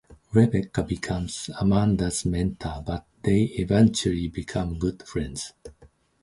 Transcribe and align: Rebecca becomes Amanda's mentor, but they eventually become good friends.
Rebecca 0.33 0.81
becomes 0.81 1.51
Amanda's 1.59 2.25
mentor, 2.25 2.81
but 2.83 3.05
they 3.21 3.43
eventually 3.43 4.29
become 4.29 4.79
good 4.79 5.03
friends. 5.07 5.53